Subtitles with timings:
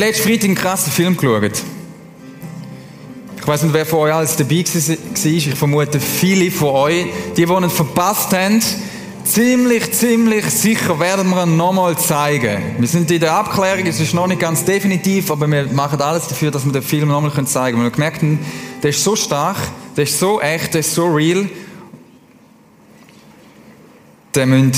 [0.00, 1.62] haben letzten Freitag einen krassen Film geschaut.
[3.36, 5.24] Ich weiß nicht, wer von euch alles dabei war.
[5.26, 7.06] Ich vermute, viele von euch,
[7.36, 8.62] die, die ihn verpasst haben,
[9.24, 12.76] ziemlich, ziemlich sicher werden wir ihn nochmal zeigen.
[12.78, 16.28] Wir sind in der Abklärung, es ist noch nicht ganz definitiv, aber wir machen alles
[16.28, 17.90] dafür, dass wir den Film nochmal zeigen können.
[17.90, 18.38] Wir gemerkt haben,
[18.82, 19.58] der ist so stark,
[19.96, 21.48] der ist so echt, der ist so real.
[24.34, 24.72] Der müssen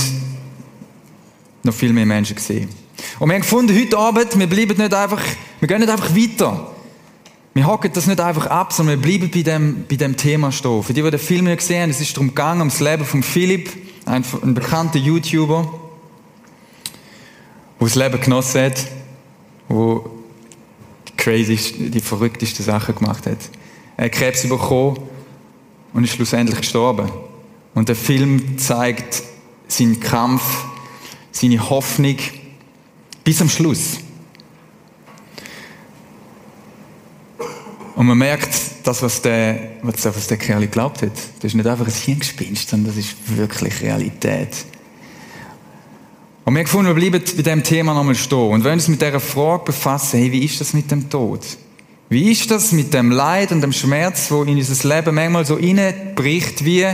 [1.63, 2.82] noch viel mehr Menschen sehen.
[3.23, 5.23] Und wir haben gefunden, heute Abend, wir bleiben nicht einfach,
[5.61, 6.73] wir gehen nicht einfach weiter.
[7.55, 10.83] Wir hocken das nicht einfach ab, sondern wir bleiben bei dem, bei dem Thema stehen.
[10.83, 13.05] Für die, die den Film nicht gesehen haben, es ist darum gegangen, um das Leben
[13.05, 13.71] von Philipp,
[14.07, 15.73] ein, ein bekannter YouTuber,
[17.79, 18.87] der das Leben genossen hat,
[19.69, 20.01] der
[21.07, 23.39] die crazy, die verrücktesten Sachen gemacht hat.
[23.99, 24.99] Er hat Krebs bekommen
[25.93, 27.09] und ist schlussendlich gestorben.
[27.73, 29.23] Und der Film zeigt
[29.69, 30.65] seinen Kampf,
[31.31, 32.17] seine Hoffnung
[33.25, 33.99] bis zum Schluss.
[37.95, 38.49] Und man merkt,
[38.85, 42.69] das, was der, was, was der Kerl geglaubt hat, das ist nicht einfach ein Hirngespinst,
[42.69, 44.65] sondern das ist wirklich Realität.
[46.45, 49.21] Und wir gefunden, wir bleiben bei diesem Thema nochmal stehen und wollen uns mit dieser
[49.21, 51.41] Frage befassen, hey, wie ist das mit dem Tod?
[52.09, 55.55] Wie ist das mit dem Leid und dem Schmerz, wo in unser Leben manchmal so
[55.55, 56.87] reinbricht, wie,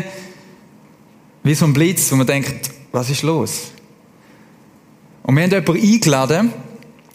[1.43, 3.73] wie so ein Blitz, wo man denkt, was ist los?
[5.29, 6.53] Und wir haben jemanden eingeladen,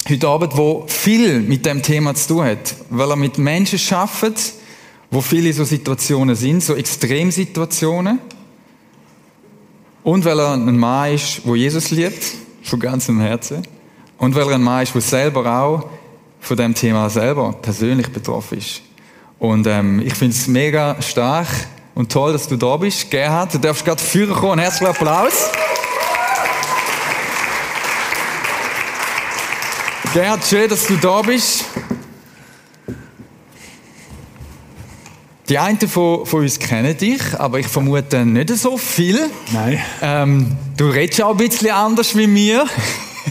[0.08, 4.54] heute Abend, wo viel mit dem Thema zu tun hat, weil er mit Menschen arbeitet,
[5.10, 8.20] wo viele so Situationen sind, so Extremsituationen.
[10.04, 13.64] Und weil er ein Mann ist, wo Jesus liebt, von ganzem Herzen.
[14.20, 15.90] Und weil er ein Mann ist, der selber auch
[16.40, 18.84] von dem Thema selber persönlich betroffen ist.
[19.40, 21.48] Und ähm, ich finde es mega stark
[21.96, 23.10] und toll, dass du da bist.
[23.10, 24.60] Gerhard, du darfst gerade führen kommen.
[24.60, 25.50] Herzlichen Applaus.
[30.14, 31.66] Gerhard, schön, dass du da bist.
[35.50, 39.20] Die einen von, von uns kennen dich, aber ich vermute nicht so viel.
[39.52, 39.82] Nein.
[40.04, 42.68] Ähm, du redest auch ein bisschen anders wie mir.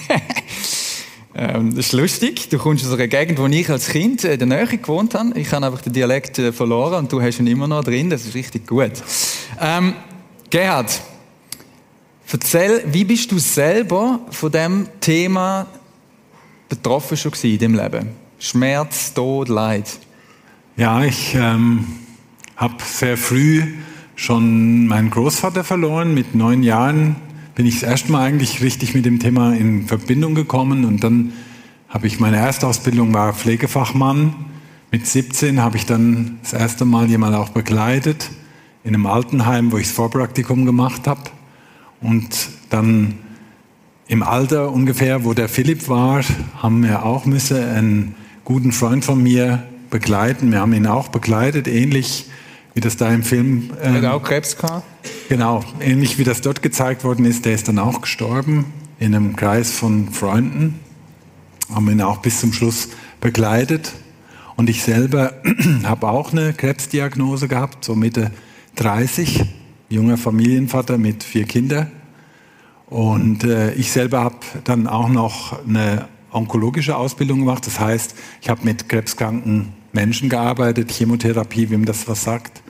[1.37, 2.49] ähm, das ist lustig.
[2.49, 5.39] Du kommst aus einer Gegend, wo ich als Kind in der Nähe gewohnt habe.
[5.39, 8.11] Ich habe einfach den Dialekt äh, verloren und du hast ihn immer noch drin.
[8.11, 8.91] Das ist richtig gut.
[9.61, 9.95] Ähm,
[10.51, 11.01] Gerhard,
[12.33, 15.69] erzähl, wie bist du selber von dem Thema
[16.73, 18.09] betroffen schon in deinem Leben?
[18.39, 19.91] Schmerz, Tod, Leid.
[20.79, 21.85] Ja, ich ähm,
[22.57, 23.75] habe sehr früh
[24.17, 26.15] schon meinen Großvater verloren.
[26.15, 27.17] Mit neun Jahren
[27.55, 31.35] bin ich das erste Mal eigentlich richtig mit dem Thema in Verbindung gekommen und dann
[31.91, 34.35] habe ich meine erste Ausbildung war Pflegefachmann.
[34.91, 38.31] Mit 17 habe ich dann das erste Mal jemanden auch begleitet
[38.83, 41.21] in einem Altenheim, wo ich das Vorpraktikum gemacht habe.
[42.01, 43.19] Und dann
[44.13, 46.23] im Alter ungefähr, wo der Philipp war,
[46.59, 48.15] haben wir auch müssen einen
[48.45, 50.53] guten Freund von mir begleiten.
[50.53, 52.29] Wir haben ihn auch begleitet, ähnlich
[52.75, 53.71] wie das da im Film.
[53.81, 54.85] Ähm, auch Krebs gehabt?
[55.31, 57.47] Genau, ähnlich wie das dort gezeigt worden ist.
[57.47, 58.67] Der ist dann auch gestorben
[58.99, 60.79] in einem Kreis von Freunden.
[61.75, 63.95] Haben ihn auch bis zum Schluss begleitet.
[64.57, 65.41] Und ich selber
[65.85, 68.31] habe auch eine Krebsdiagnose gehabt, so Mitte
[68.77, 69.43] 30,
[69.89, 71.91] junger Familienvater mit vier Kindern.
[72.93, 77.67] Und äh, ich selber habe dann auch noch eine onkologische Ausbildung gemacht.
[77.67, 82.63] Das heißt, ich habe mit krebskranken Menschen gearbeitet, Chemotherapie, wem das was sagt.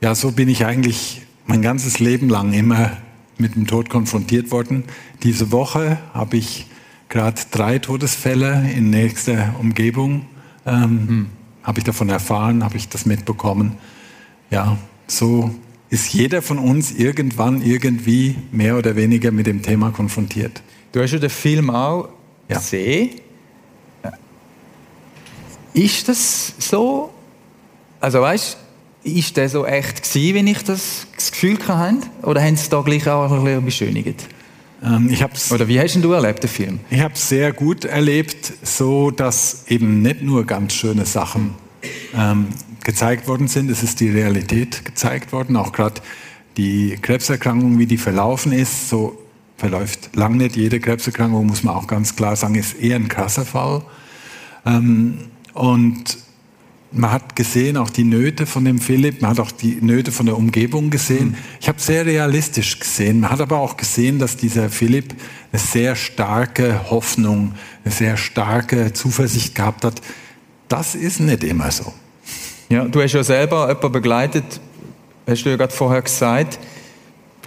[0.00, 2.92] Ja, so bin ich eigentlich mein ganzes Leben lang immer
[3.36, 4.84] mit dem Tod konfrontiert worden.
[5.22, 6.66] Diese Woche habe ich
[7.10, 10.24] gerade drei Todesfälle in nächster Umgebung.
[10.64, 11.26] Ähm, hm.
[11.64, 13.72] Habe ich davon erfahren, habe ich das mitbekommen.
[14.50, 15.50] Ja, so
[15.90, 20.62] ist jeder von uns irgendwann irgendwie mehr oder weniger mit dem Thema konfrontiert.
[20.92, 22.08] Du hast ja den Film auch
[22.48, 22.58] ja.
[22.58, 23.10] gesehen.
[25.72, 27.10] Ist das so?
[28.00, 28.58] Also weißt
[29.04, 31.98] ist der so echt gewesen, wenn ich das, das Gefühl hatte?
[32.22, 34.26] Oder haben sie da gleich auch ein bisschen beschönigt?
[34.82, 36.80] Ähm, ich Oder wie hast du erlebt, den Film?
[36.90, 41.54] Ich habe es sehr gut erlebt, so dass eben nicht nur ganz schöne Sachen
[42.16, 42.48] ähm,
[42.84, 43.70] gezeigt worden sind.
[43.70, 46.00] Es ist die Realität gezeigt worden, auch gerade
[46.56, 48.88] die Krebserkrankung, wie die verlaufen ist.
[48.88, 49.18] So
[49.56, 53.44] verläuft lang nicht jede Krebserkrankung, muss man auch ganz klar sagen, ist eher ein krasser
[53.44, 53.82] Fall.
[54.64, 55.18] Ähm,
[55.54, 56.18] und
[56.90, 60.26] man hat gesehen auch die Nöte von dem Philipp, man hat auch die Nöte von
[60.26, 61.30] der Umgebung gesehen.
[61.30, 61.34] Mhm.
[61.60, 63.20] Ich habe sehr realistisch gesehen.
[63.20, 65.14] Man hat aber auch gesehen, dass dieser Philipp
[65.52, 67.54] eine sehr starke Hoffnung,
[67.84, 70.00] eine sehr starke Zuversicht gehabt hat.
[70.68, 71.92] Das ist nicht immer so.
[72.68, 74.44] Ja, du hast ja selber jemanden begleitet,
[75.26, 76.58] hast du ja gerade vorher gesagt.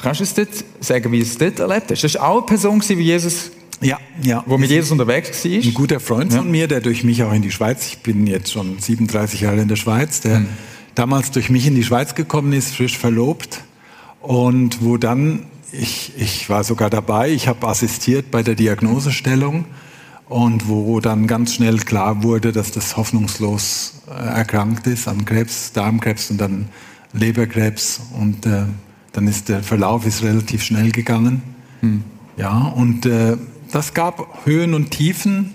[0.02, 2.04] Kannst du es dort sagen, wie du es dort erlebt hast?
[2.04, 3.52] Das war auch eine Person, die Jesus
[3.82, 4.44] Ja, ja.
[4.48, 5.52] Wo mit Jesus unterwegs war.
[5.52, 8.52] Ein guter Freund von mir, der durch mich auch in die Schweiz, ich bin jetzt
[8.52, 10.44] schon 37 Jahre in der Schweiz, der
[10.96, 13.62] damals durch mich in die Schweiz gekommen ist, frisch verlobt.
[14.22, 19.66] Und wo dann, ich, ich war sogar dabei, ich habe assistiert bei der Diagnosestellung
[20.32, 25.74] und wo dann ganz schnell klar wurde, dass das hoffnungslos äh, erkrankt ist an Krebs,
[25.74, 26.70] Darmkrebs und dann
[27.12, 28.64] Leberkrebs und äh,
[29.12, 31.42] dann ist der Verlauf ist relativ schnell gegangen.
[31.82, 32.06] Hm.
[32.38, 33.36] Ja, und äh,
[33.74, 35.54] das gab Höhen und Tiefen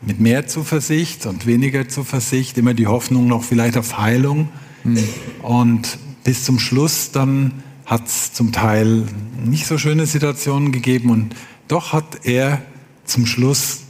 [0.00, 4.48] mit mehr Zuversicht und weniger Zuversicht, immer die Hoffnung noch vielleicht auf Heilung.
[4.84, 4.98] Hm.
[5.42, 9.04] Und bis zum Schluss dann hat es zum Teil
[9.44, 11.36] nicht so schöne Situationen gegeben und
[11.68, 12.62] doch hat er
[13.04, 13.83] zum Schluss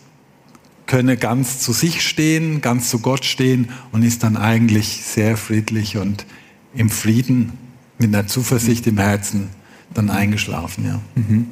[0.95, 5.97] könne ganz zu sich stehen, ganz zu Gott stehen und ist dann eigentlich sehr friedlich
[5.97, 6.25] und
[6.73, 7.53] im Frieden
[7.99, 9.49] mit einer Zuversicht im Herzen
[9.93, 10.85] dann eingeschlafen.
[10.85, 11.01] Ja.
[11.17, 11.49] Mhm.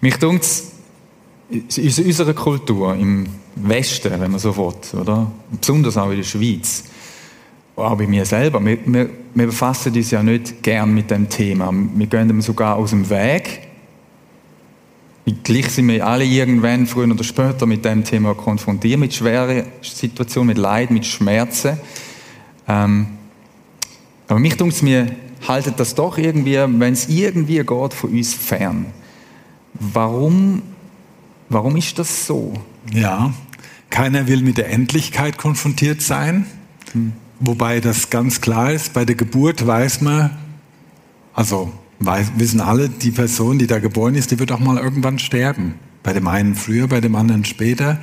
[0.00, 0.46] Mich dunkt
[1.50, 5.32] in unserer Kultur, im Westen, wenn man so will, oder?
[5.50, 6.84] besonders auch in der Schweiz,
[7.74, 11.72] auch bei mir selber, wir, wir, wir befassen uns ja nicht gern mit dem Thema.
[11.72, 13.65] Wir gehen dem sogar aus dem Weg.
[15.42, 20.48] Gleich sind wir alle irgendwann, früher oder später, mit dem Thema konfrontiert, mit schweren Situationen,
[20.48, 21.78] mit Leid, mit Schmerzen.
[22.68, 23.08] Ähm,
[24.28, 25.06] aber mich dunkt mir,
[25.46, 28.86] haltet das doch irgendwie, wenn es irgendwie geht, von uns fern.
[29.74, 30.62] Warum,
[31.48, 32.54] warum ist das so?
[32.92, 33.34] Ja,
[33.90, 36.46] keiner will mit der Endlichkeit konfrontiert sein.
[36.92, 37.12] Hm.
[37.40, 40.30] Wobei das ganz klar ist, bei der Geburt weiß man,
[41.34, 45.18] also weiß, wissen alle, die Person, die da geboren ist, die wird auch mal irgendwann
[45.18, 45.74] sterben.
[46.02, 47.98] Bei dem einen früher, bei dem anderen später.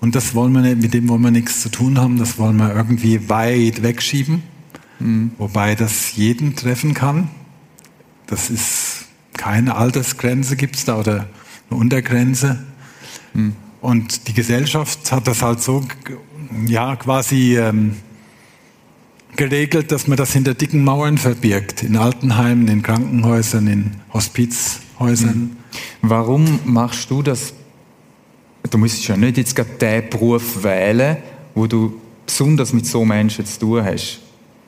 [0.00, 2.56] Und das wollen wir nicht, mit dem wollen wir nichts zu tun haben, das wollen
[2.56, 4.42] wir irgendwie weit wegschieben.
[4.98, 5.32] Mhm.
[5.38, 7.28] Wobei das jeden treffen kann.
[8.26, 11.26] Das ist keine Altersgrenze gibt es da oder
[11.70, 12.58] eine Untergrenze.
[13.34, 13.54] Mhm.
[13.80, 15.84] Und die Gesellschaft hat das halt so,
[16.66, 17.96] ja, quasi ähm,
[19.36, 21.82] geregelt, dass man das hinter dicken Mauern verbirgt.
[21.82, 25.38] In Altenheimen, in Krankenhäusern, in Hospizhäusern.
[25.38, 25.56] Mhm.
[26.02, 27.54] Warum machst du das?
[28.70, 31.16] Du musst ja nicht jetzt gerade den Beruf wählen,
[31.54, 34.20] wo du besonders mit so Menschen zu tun hast.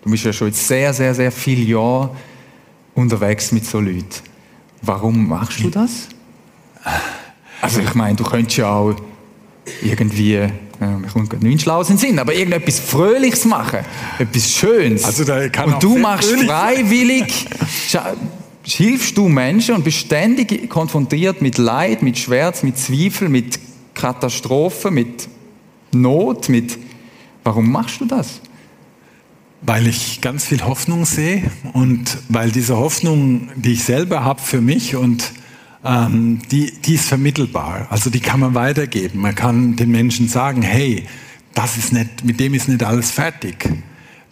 [0.03, 2.11] Du bist ja schon jetzt sehr, sehr, sehr viele Jahre
[2.95, 4.07] unterwegs mit so Leuten.
[4.83, 6.09] Warum machst du das?
[7.63, 8.95] Also ich meine, du könntest ja auch
[9.83, 10.47] irgendwie,
[10.81, 13.81] mir kommt nicht schlau in den Sinn, aber irgendetwas Fröhliches machen,
[14.19, 15.05] etwas Schönes.
[15.05, 15.25] Also
[15.65, 17.47] und du machst freiwillig,
[18.65, 23.59] hilfst du Menschen und bist ständig konfrontiert mit Leid, mit Schmerz, mit Zweifel, mit
[23.95, 25.29] Katastrophen, mit
[25.93, 26.79] Not, mit...
[27.45, 28.41] Warum machst du das?
[29.61, 34.63] Weil ich ganz viel Hoffnung sehe und weil diese Hoffnung, die ich selber habe für
[34.63, 35.33] mich und
[35.85, 37.87] ähm, die, die ist vermittelbar.
[37.91, 39.21] Also die kann man weitergeben.
[39.21, 41.05] Man kann den Menschen sagen, hey,
[41.55, 43.69] das ist nicht, mit dem ist nicht alles fertig.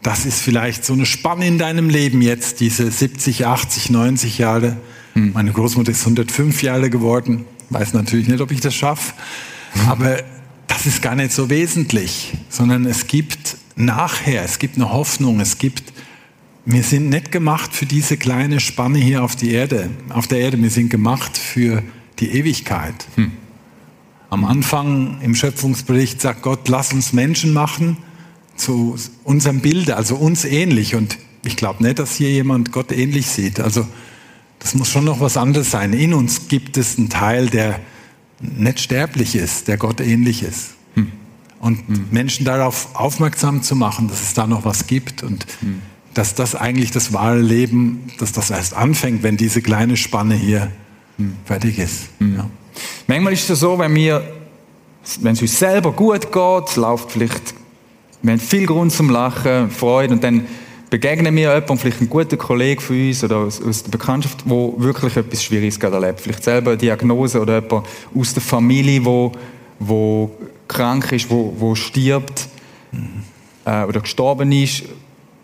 [0.02, 4.76] Das ist vielleicht so eine Spanne in deinem Leben jetzt, diese 70, 80, 90 Jahre.
[5.14, 5.32] Hm.
[5.32, 7.44] Meine Großmutter ist 105 Jahre geworden.
[7.70, 9.12] Weiß natürlich nicht, ob ich das schaffe.
[9.74, 9.88] Hm.
[9.88, 10.16] Aber
[10.66, 15.58] das ist gar nicht so wesentlich, sondern es gibt nachher, es gibt eine Hoffnung, es
[15.58, 15.91] gibt,
[16.64, 20.62] wir sind nicht gemacht für diese kleine Spanne hier auf, die Erde, auf der Erde,
[20.62, 21.82] wir sind gemacht für
[22.18, 22.94] die Ewigkeit.
[23.16, 23.32] Hm.
[24.30, 27.98] Am Anfang im Schöpfungsbericht sagt Gott, lass uns Menschen machen
[28.56, 30.94] zu unserem Bilde, also uns ähnlich.
[30.94, 33.60] Und ich glaube nicht, dass hier jemand Gott ähnlich sieht.
[33.60, 33.86] Also
[34.58, 35.92] das muss schon noch was anderes sein.
[35.92, 37.80] In uns gibt es einen Teil, der
[38.40, 40.74] nicht sterblich ist, der Gott ähnlich ist.
[40.94, 41.12] Hm
[41.62, 42.06] und mhm.
[42.10, 45.80] Menschen darauf aufmerksam zu machen, dass es da noch was gibt und mhm.
[46.14, 50.70] Dass das eigentlich das wahre Leben, dass das erst anfängt, wenn diese kleine Spanne hier
[51.18, 51.36] mhm.
[51.44, 52.08] fertig ist.
[52.20, 52.48] Ja.
[53.06, 54.22] Manchmal ist es so, wenn wir,
[55.20, 57.54] wenn es uns selber gut geht, läuft vielleicht,
[58.22, 60.46] wir haben viel Grund zum Lachen, Freude und dann
[60.90, 64.74] begegnen wir jemandem, vielleicht ein guter Kollege von uns oder aus, aus der Bekanntschaft, wo
[64.76, 66.20] wirklich etwas Schwieriges gerade erlebt.
[66.20, 69.32] Vielleicht selber eine Diagnose oder jemand aus der Familie, wo,
[69.78, 70.30] wo
[70.68, 72.46] krank ist, wo, wo stirbt
[72.92, 73.22] mhm.
[73.64, 74.84] äh, oder gestorben ist.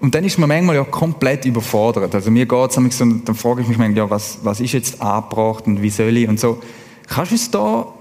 [0.00, 2.14] Und dann ist man manchmal ja komplett überfordert.
[2.14, 5.02] Also mir geht es und dann frage ich mich manchmal, ja, was, was ist jetzt
[5.02, 6.60] angebracht und wie soll ich und so.
[7.08, 7.94] Kannst du uns da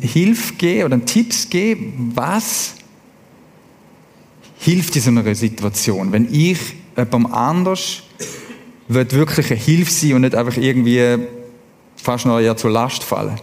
[0.00, 2.74] Hilfe geben oder Tipps geben, was
[4.58, 6.12] hilft in so einer Situation?
[6.12, 6.58] Wenn ich
[6.96, 8.02] jemandem anders
[8.88, 11.18] wirklich eine Hilfe sein und nicht einfach irgendwie
[11.96, 13.40] fast noch eher zur Last fallen.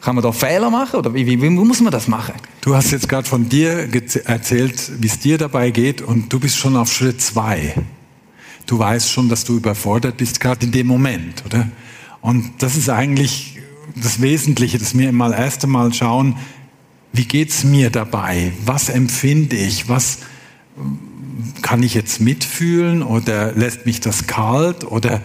[0.00, 2.34] Kann man da Fehler machen oder wie, wie, wie muss man das machen?
[2.62, 3.88] Du hast jetzt gerade von dir
[4.24, 7.74] erzählt, wie es dir dabei geht und du bist schon auf Schritt zwei.
[8.66, 11.68] Du weißt schon, dass du überfordert bist, gerade in dem Moment, oder?
[12.22, 13.58] Und das ist eigentlich
[13.96, 16.36] das Wesentliche, dass wir mal erst einmal schauen,
[17.12, 18.52] wie geht's mir dabei?
[18.64, 19.88] Was empfinde ich?
[19.88, 20.18] Was
[21.62, 25.20] kann ich jetzt mitfühlen oder lässt mich das kalt oder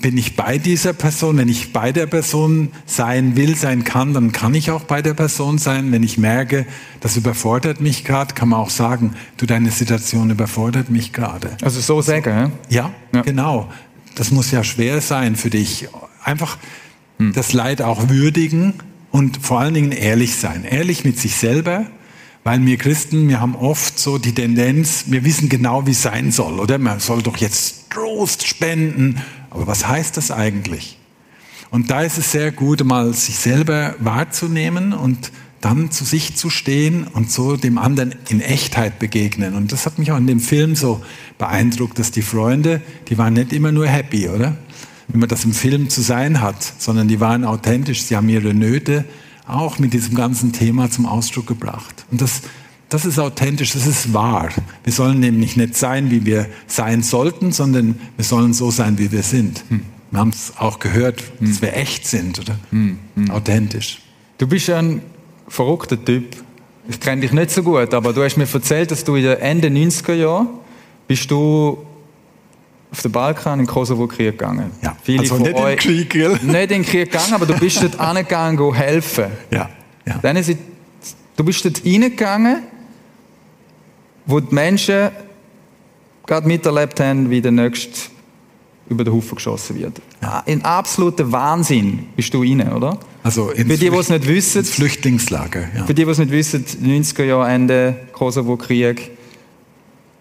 [0.00, 1.38] bin ich bei dieser Person?
[1.38, 5.14] Wenn ich bei der Person sein will, sein kann, dann kann ich auch bei der
[5.14, 5.92] Person sein.
[5.92, 6.66] Wenn ich merke,
[7.00, 11.56] das überfordert mich gerade, kann man auch sagen, du, deine Situation überfordert mich gerade.
[11.62, 12.92] Also so sagen, ja?
[13.12, 13.70] Ja, genau.
[14.14, 15.88] Das muss ja schwer sein für dich.
[16.22, 16.58] Einfach
[17.18, 17.32] hm.
[17.32, 18.74] das Leid auch würdigen
[19.10, 20.64] und vor allen Dingen ehrlich sein.
[20.64, 21.86] Ehrlich mit sich selber,
[22.44, 26.30] weil wir Christen, wir haben oft so die Tendenz, wir wissen genau, wie es sein
[26.30, 26.78] soll, oder?
[26.78, 29.22] Man soll doch jetzt Trost spenden.
[29.56, 30.98] Aber was heißt das eigentlich?
[31.70, 35.32] Und da ist es sehr gut, mal sich selber wahrzunehmen und
[35.62, 39.54] dann zu sich zu stehen und so dem anderen in Echtheit begegnen.
[39.54, 41.02] Und das hat mich auch in dem Film so
[41.38, 44.58] beeindruckt, dass die Freunde, die waren nicht immer nur happy, oder?
[45.08, 48.52] Wie man das im Film zu sein hat, sondern die waren authentisch, sie haben ihre
[48.52, 49.06] Nöte
[49.46, 52.04] auch mit diesem ganzen Thema zum Ausdruck gebracht.
[52.10, 52.42] Und das,
[52.88, 54.48] das ist authentisch, das ist wahr.
[54.84, 59.10] Wir sollen nämlich nicht sein, wie wir sein sollten, sondern wir sollen so sein, wie
[59.10, 59.64] wir sind.
[59.68, 59.82] Hm.
[60.10, 61.48] Wir haben es auch gehört, hm.
[61.48, 62.56] dass wir echt sind, oder?
[62.70, 62.98] Hm.
[63.16, 63.30] hm.
[63.30, 64.00] Authentisch.
[64.38, 65.02] Du bist ein
[65.48, 66.36] verrückter Typ.
[66.88, 69.38] Ich kenne dich nicht so gut, aber du hast mir erzählt, dass du in den
[69.38, 70.48] Ende 90er Jahren
[71.08, 71.78] bist du
[72.92, 74.70] auf den Balkan in den Kosovo-Krieg gegangen.
[74.82, 76.30] Ja, Viele also nicht in den Krieg, gell?
[76.42, 79.26] Nicht in den Krieg gegangen, aber du bist dort angegangen, um helfen.
[79.50, 79.68] Ja,
[80.06, 80.18] ja.
[80.22, 80.56] Dann ist,
[81.36, 82.62] du bist dort reingegangen,
[84.26, 85.10] wo die Menschen
[86.26, 88.10] gerade miterlebt haben, wie der Nächste
[88.88, 90.00] über den Haufen geschossen wird.
[90.22, 90.42] Ja.
[90.46, 92.98] In absoluten Wahnsinn bist du rein, oder?
[93.22, 95.68] Also für die, die es nicht wissen, Flüchtlingslager.
[95.76, 95.84] Ja.
[95.86, 99.10] Für die, die es nicht wissen, 90er Jahre Ende, Kosovo-Krieg.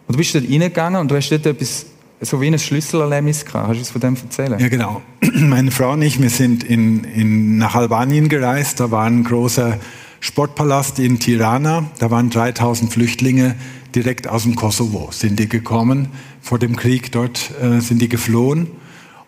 [0.08, 1.86] Und du bist dort reingegangen und du hast dort etwas,
[2.22, 3.68] so wie ein Schlüsselerlebnis gehabt.
[3.68, 4.60] Hast du uns von dem erzählen?
[4.60, 5.02] Ja, genau.
[5.34, 8.80] Meine Frau und ich, wir sind in, in, nach Albanien gereist.
[8.80, 9.80] Da war ein großer
[10.20, 11.92] Sportpalast in Tirana.
[12.00, 13.56] Da waren 3000 Flüchtlinge
[13.96, 16.10] direkt aus dem Kosovo sind die gekommen.
[16.42, 18.68] Vor dem Krieg dort äh, sind die geflohen.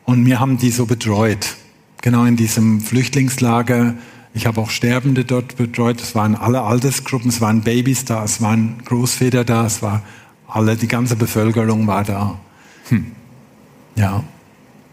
[0.05, 1.57] Und wir haben die so betreut
[2.01, 3.95] genau in diesem Flüchtlingslager.
[4.33, 5.99] Ich habe auch Sterbende dort betreut.
[6.01, 10.03] Es waren alle Altersgruppen, es waren Babys da, es waren Großväter da, es war
[10.47, 12.39] alle, die ganze Bevölkerung war da.
[12.89, 13.11] Hm.
[13.95, 14.23] Ja.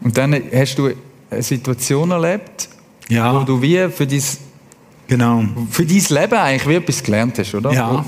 [0.01, 0.89] Und dann hast du
[1.29, 2.69] eine Situation erlebt,
[3.07, 3.39] ja.
[3.39, 4.21] wo du wie für dein,
[5.07, 5.43] genau.
[5.69, 7.71] für dein Leben eigentlich wie etwas gelernt hast, oder?
[7.71, 8.05] Ja.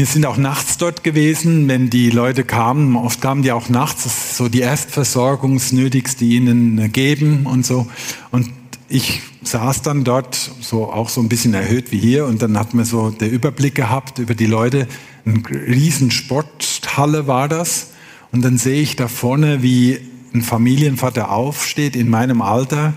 [0.00, 2.96] Wir sind auch nachts dort gewesen, wenn die Leute kamen.
[2.96, 7.86] Oft kamen die auch nachts, so die Erstversorgungsnötigste ihnen geben und so.
[8.30, 8.48] Und
[8.88, 12.72] ich saß dann dort, so auch so ein bisschen erhöht wie hier, und dann hat
[12.72, 14.88] man so der Überblick gehabt über die Leute.
[15.26, 17.88] Eine riesen Sporthalle war das.
[18.32, 19.98] Und dann sehe ich da vorne, wie
[20.32, 22.94] ein Familienvater aufsteht in meinem Alter.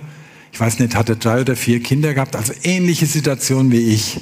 [0.54, 4.22] Ich weiß nicht, hat er drei oder vier Kinder gehabt, also ähnliche Situation wie ich.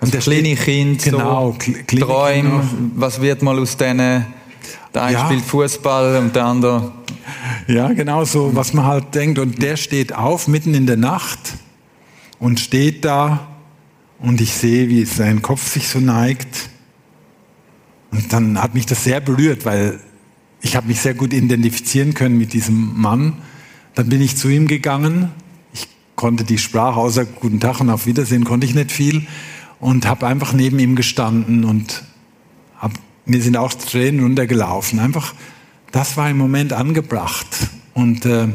[0.00, 2.62] Und der kleine Kind, genau, so Träume,
[2.96, 4.24] was wird mal aus denen?
[4.94, 5.26] Der eine ja.
[5.26, 6.92] spielt Fußball und der andere.
[7.68, 9.38] Ja, genau so, was man halt denkt.
[9.38, 11.54] Und der steht auf mitten in der Nacht
[12.38, 13.46] und steht da
[14.18, 16.70] und ich sehe, wie sein Kopf sich so neigt.
[18.10, 20.00] Und dann hat mich das sehr berührt, weil
[20.62, 23.34] ich habe mich sehr gut identifizieren können mit diesem Mann.
[23.94, 25.30] Dann bin ich zu ihm gegangen.
[25.72, 29.26] Ich konnte die Sprache außer Guten Tag und auf Wiedersehen konnte ich nicht viel
[29.80, 32.04] und habe einfach neben ihm gestanden und
[32.78, 32.92] hab,
[33.24, 34.98] mir sind auch Tränen runtergelaufen.
[34.98, 35.34] Einfach,
[35.90, 37.46] das war im Moment angebracht.
[37.94, 38.48] Und äh,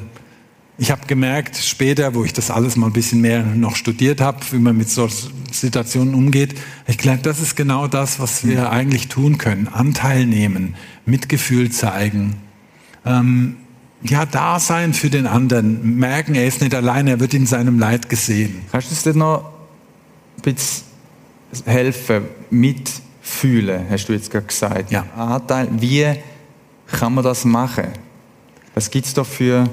[0.77, 4.39] ich habe gemerkt, später, wo ich das alles mal ein bisschen mehr noch studiert habe,
[4.51, 6.55] wie man mit solchen Situationen umgeht,
[6.88, 9.67] ich glaube, das ist genau das, was wir eigentlich tun können.
[9.67, 12.36] Anteil nehmen, Mitgefühl zeigen.
[13.05, 13.58] Ähm,
[14.03, 17.79] ja, da sein für den anderen, merken, er ist nicht allein, er wird in seinem
[17.79, 18.62] Leid gesehen.
[18.72, 19.51] Kannst du es denn noch
[20.38, 20.95] ein bisschen
[21.66, 24.92] helfen, mitfühlen, hast du jetzt gerade gesagt.
[24.92, 25.06] Ja.
[25.16, 26.06] Anteil, wie
[26.88, 27.88] kann man das machen?
[28.74, 29.70] Was gibt es da für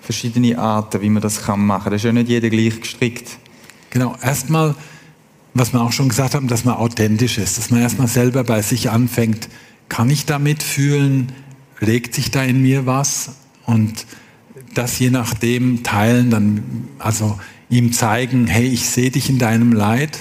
[0.00, 1.90] verschiedene Arten, wie man das kann machen?
[1.92, 3.38] Das ist ja nicht jeder gleich gestrickt.
[3.90, 4.74] Genau, erstmal,
[5.54, 8.62] was wir auch schon gesagt haben, dass man authentisch ist, dass man erstmal selber bei
[8.62, 9.48] sich anfängt,
[9.88, 11.32] kann ich da mitfühlen,
[11.80, 13.32] regt sich da in mir was
[13.66, 14.06] und
[14.74, 20.18] das je nachdem teilen, dann also ihm zeigen, hey, ich sehe dich in deinem Leid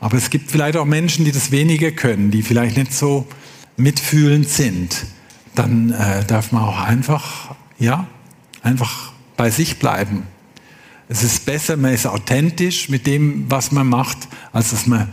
[0.00, 3.26] aber es gibt vielleicht auch Menschen, die das weniger können, die vielleicht nicht so
[3.76, 5.06] mitfühlend sind.
[5.54, 8.06] Dann äh, darf man auch einfach, ja,
[8.62, 10.24] einfach bei sich bleiben.
[11.08, 15.08] Es ist besser, man ist authentisch mit dem, was man macht, als dass man,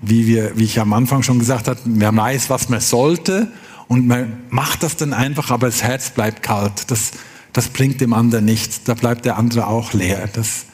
[0.00, 3.50] wie, wir, wie ich am Anfang schon gesagt habe, man weiß, was man sollte
[3.88, 6.90] und man macht das dann einfach, aber das Herz bleibt kalt.
[6.90, 7.10] Das,
[7.52, 8.84] das bringt dem anderen nichts.
[8.84, 10.28] Da bleibt der andere auch leer.
[10.32, 10.66] Das,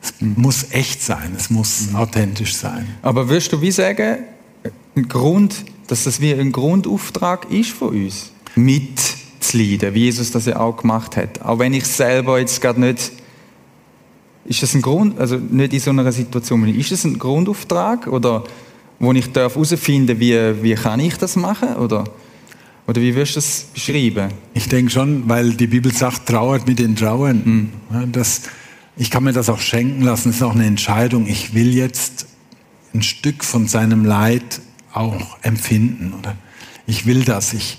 [0.00, 1.96] das muss echt sein, es muss mhm.
[1.96, 2.86] authentisch sein.
[3.02, 4.18] Aber wirst du wie sagen,
[4.94, 10.58] ein Grund, dass das wie ein Grundauftrag ist von uns, mitzuleiden, wie Jesus das ja
[10.58, 11.42] auch gemacht hat.
[11.42, 13.12] Auch wenn ich selber jetzt gerade nicht,
[14.44, 18.44] ist das ein Grund, also nicht in so einer Situation, ist das ein Grundauftrag oder
[18.98, 22.04] wo ich herausfinden darf, wie, wie kann ich das machen oder
[22.86, 24.28] oder wie wirst du das beschreiben?
[24.54, 27.72] Ich denke schon, weil die Bibel sagt, trauert mit den Trauernden.
[27.90, 28.12] Mhm.
[28.12, 28.42] Das,
[28.96, 31.26] ich kann mir das auch schenken lassen, das ist auch eine Entscheidung.
[31.26, 32.26] Ich will jetzt
[32.94, 34.60] ein Stück von seinem Leid
[34.92, 36.14] auch empfinden.
[36.18, 36.36] Oder
[36.86, 37.52] ich will das.
[37.52, 37.78] Ich,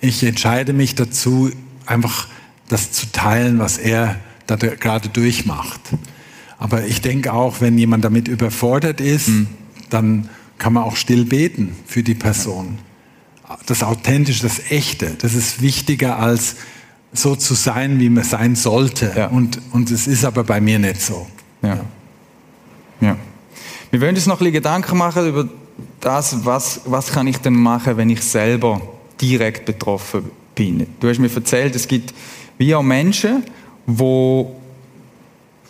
[0.00, 1.50] ich entscheide mich dazu,
[1.86, 2.28] einfach
[2.68, 5.80] das zu teilen, was er da gerade durchmacht.
[6.58, 9.46] Aber ich denke auch, wenn jemand damit überfordert ist, mhm.
[9.88, 12.78] dann kann man auch still beten für die Person
[13.66, 16.56] das Authentische, das Echte, das ist wichtiger als
[17.12, 19.12] so zu sein, wie man sein sollte.
[19.16, 19.26] Ja.
[19.28, 21.26] Und, und es ist aber bei mir nicht so.
[21.62, 21.80] Ja.
[23.00, 23.16] ja.
[23.90, 25.48] Wir wollen uns noch ein bisschen Gedanken machen über
[26.00, 28.80] das, was, was kann ich denn machen, wenn ich selber
[29.20, 30.86] direkt betroffen bin.
[31.00, 32.14] Du hast mir erzählt, es gibt
[32.58, 33.44] wie auch Menschen,
[33.86, 34.44] die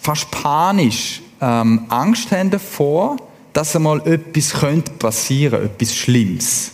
[0.00, 3.16] fast panisch ähm, Angst haben davor,
[3.52, 6.73] dass einmal etwas könnte passieren, etwas Schlimmes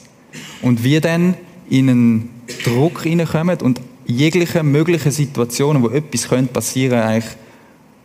[0.62, 1.34] und wir dann
[1.68, 2.30] in einen
[2.64, 7.34] Druck hineinkommen und jegliche möglichen Situationen, wo etwas könnte passieren, eigentlich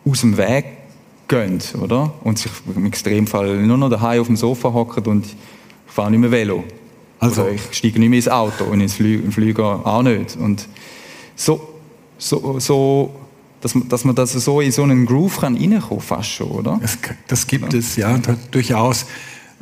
[0.06, 0.66] aus dem Weg
[1.28, 2.14] gehen, oder?
[2.24, 5.36] Und sich im Extremfall nur noch daheim auf dem Sofa hocken und ich
[5.88, 6.64] fahre nicht mehr Velo.
[7.20, 10.36] Also oder ich steige nicht mehr ins Auto und ins Flü im Flüger auch nicht.
[10.38, 10.68] Und
[11.36, 11.62] so,
[12.18, 13.14] so, so
[13.62, 16.80] dass man, dass man das so in so einen Groove kann reinkommen fast schon, oder?
[16.82, 17.80] Das, das gibt ja.
[17.80, 18.18] es, ja,
[18.50, 19.06] durchaus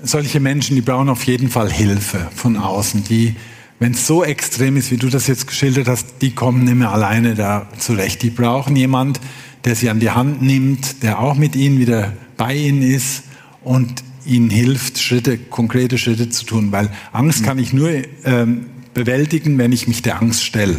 [0.01, 3.03] solche Menschen, die brauchen auf jeden Fall Hilfe von außen.
[3.03, 3.35] Die,
[3.79, 6.91] wenn es so extrem ist, wie du das jetzt geschildert hast, die kommen nicht mehr
[6.91, 8.21] alleine da zurecht.
[8.21, 9.21] Die brauchen jemand,
[9.63, 13.23] der sie an die Hand nimmt, der auch mit ihnen wieder bei ihnen ist
[13.63, 16.71] und ihnen hilft, Schritte, konkrete Schritte zu tun.
[16.71, 17.89] Weil Angst kann ich nur
[18.25, 20.75] ähm, bewältigen, wenn ich mich der Angst stelle.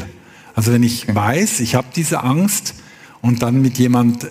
[0.55, 2.75] Also wenn ich weiß, ich habe diese Angst
[3.23, 4.29] und dann mit jemand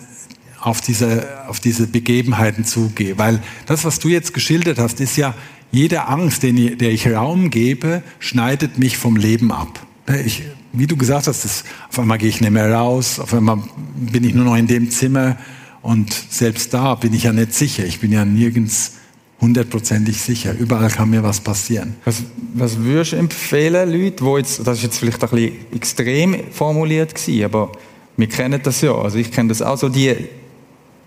[0.60, 3.18] auf diese, auf diese Begebenheiten zugehe.
[3.18, 5.34] Weil das, was du jetzt geschildert hast, ist ja,
[5.72, 9.80] jede Angst, den, der ich Raum gebe, schneidet mich vom Leben ab.
[10.24, 13.58] Ich, wie du gesagt hast, das, auf einmal gehe ich nicht mehr raus, auf einmal
[13.94, 15.36] bin ich nur noch in dem Zimmer
[15.82, 17.84] und selbst da bin ich ja nicht sicher.
[17.84, 18.94] Ich bin ja nirgends
[19.40, 20.54] hundertprozentig sicher.
[20.58, 21.94] Überall kann mir was passieren.
[22.04, 22.22] Was,
[22.54, 27.14] was würdest du empfehlen, Leute, wo jetzt, das ist jetzt vielleicht ein bisschen extrem formuliert
[27.14, 27.72] gewesen, aber
[28.16, 30.14] wir kennen das ja, also ich kenne das auch so, die,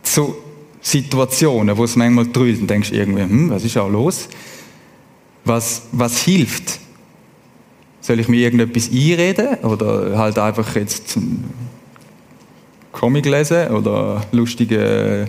[0.01, 0.35] zu
[0.81, 4.27] Situationen, wo es manchmal drüllt und denkst irgendwie, hm, was ist auch los?
[5.45, 6.79] Was, was hilft?
[8.01, 11.17] Soll ich mir irgendetwas einreden oder halt einfach jetzt
[12.91, 15.27] Comic lesen oder lustige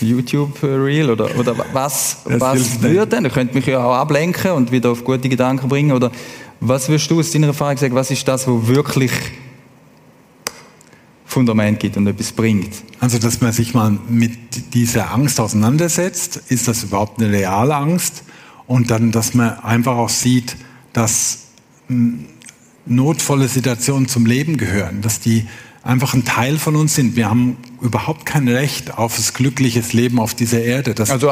[0.00, 3.20] YouTube-Reel oder, oder was, was würde?
[3.26, 6.10] Ich könnte mich ja auch ablenken und wieder auf gute Gedanken bringen oder
[6.60, 9.12] was würdest du aus deiner Erfahrung sagen, was ist das, was wirklich
[11.24, 12.72] Fundament gibt und etwas bringt.
[13.00, 18.24] Also, dass man sich mal mit dieser Angst auseinandersetzt, ist das überhaupt eine reale Angst?
[18.68, 20.56] Und dann, dass man einfach auch sieht,
[20.92, 21.46] dass
[21.88, 22.26] hm,
[22.86, 25.46] notvolle Situationen zum Leben gehören, dass die
[25.82, 27.16] einfach ein Teil von uns sind.
[27.16, 30.94] Wir haben überhaupt kein Recht auf das glückliches Leben auf dieser Erde.
[30.94, 31.30] Das also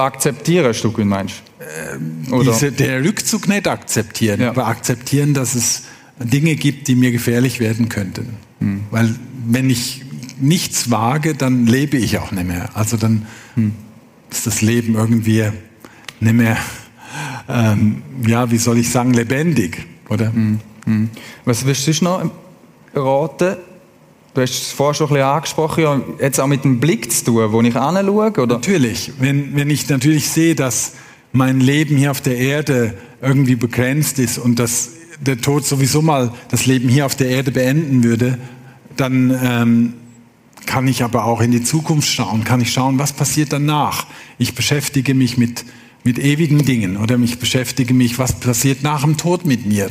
[1.08, 2.38] meinst du?
[2.38, 4.48] Äh, diese, der Rückzug nicht akzeptieren, ja.
[4.48, 5.82] aber akzeptieren, dass es
[6.18, 8.36] Dinge gibt, die mir gefährlich werden könnten.
[8.60, 8.84] Hm.
[8.90, 9.14] Weil
[9.46, 10.02] wenn ich
[10.40, 12.70] nichts wage, dann lebe ich auch nicht mehr.
[12.74, 13.72] Also dann hm.
[14.30, 15.50] ist das Leben irgendwie
[16.20, 16.56] nicht mehr,
[17.48, 20.32] ähm, ja, wie soll ich sagen, lebendig, oder?
[20.32, 20.60] Hm.
[20.84, 21.10] Hm.
[21.44, 22.30] Was wirst du noch
[22.94, 23.56] raten?
[24.34, 27.52] Du hast es vorher schon ein bisschen angesprochen, jetzt auch mit dem Blick zu tun,
[27.52, 28.56] wo ich anschaue, oder?
[28.56, 29.12] Natürlich.
[29.18, 30.92] Wenn, wenn ich natürlich sehe, dass
[31.32, 36.32] mein Leben hier auf der Erde irgendwie begrenzt ist und dass der Tod sowieso mal
[36.50, 38.38] das Leben hier auf der Erde beenden würde,
[38.96, 39.94] dann ähm,
[40.66, 44.06] kann ich aber auch in die Zukunft schauen, kann ich schauen, was passiert danach.
[44.38, 45.64] Ich beschäftige mich mit,
[46.06, 49.90] mit ewigen Dingen oder ich beschäftige mich, was passiert nach dem Tod mit mir, äh,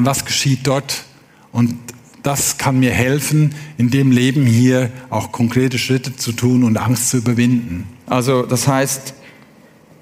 [0.00, 1.04] was geschieht dort.
[1.50, 1.76] Und
[2.22, 7.08] das kann mir helfen, in dem Leben hier auch konkrete Schritte zu tun und Angst
[7.08, 7.86] zu überwinden.
[8.06, 9.14] Also das heißt,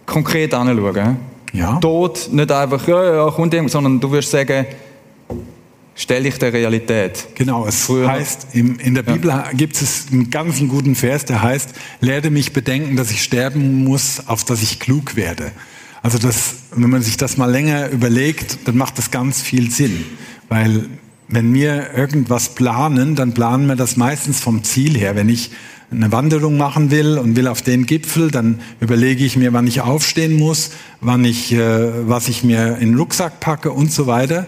[0.07, 1.19] konkret anschauen.
[1.53, 1.77] Ja.
[1.77, 4.67] Tod, nicht einfach, ja, ja, kommt sondern du wirst sagen,
[5.95, 7.29] stell dich der Realität.
[7.35, 9.51] Genau, es Früher heißt, in, in der Bibel ja.
[9.53, 14.27] gibt es einen ganz guten Vers, der heißt, lerne mich bedenken, dass ich sterben muss,
[14.27, 15.53] auf dass ich klug werde.
[16.03, 20.05] Also das, wenn man sich das mal länger überlegt, dann macht das ganz viel Sinn,
[20.49, 20.87] weil
[21.29, 25.17] wenn wir irgendwas planen, dann planen wir das meistens vom Ziel her.
[25.17, 25.51] Wenn ich
[25.91, 29.81] eine Wanderung machen will und will auf den Gipfel, dann überlege ich mir, wann ich
[29.81, 34.47] aufstehen muss, wann ich, äh, was ich mir in den Rucksack packe und so weiter.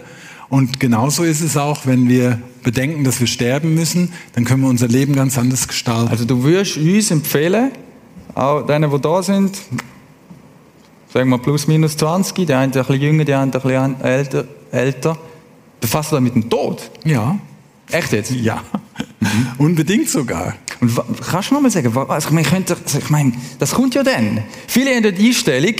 [0.49, 4.69] Und genauso ist es auch, wenn wir bedenken, dass wir sterben müssen, dann können wir
[4.69, 6.09] unser Leben ganz anders gestalten.
[6.09, 7.71] Also du würdest uns empfehlen,
[8.33, 9.57] auch denen, die da sind,
[11.13, 14.45] sagen wir plus minus 20, die einen ein bisschen jünger, die anderen ein bisschen älter,
[14.71, 15.17] älter
[15.79, 16.89] befasst euch mit dem Tod?
[17.03, 17.37] Ja.
[17.91, 18.31] Echt jetzt?
[18.31, 18.63] Ja.
[19.19, 19.47] Mhm.
[19.59, 20.55] Unbedingt sogar.
[20.81, 20.91] Und
[21.29, 24.43] kannst du noch mal sagen, also ich meine, könnte, ich meine, das kommt ja dann.
[24.67, 25.75] Viele haben die Einstellung,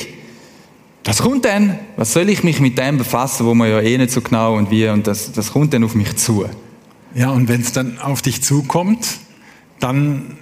[1.06, 4.10] das kommt dann, was soll ich mich mit dem befassen, wo man ja eh nicht
[4.10, 6.46] so genau und wie, und das, das kommt dann auf mich zu.
[7.14, 9.20] Ja, und wenn es dann auf dich zukommt,
[9.80, 10.36] dann,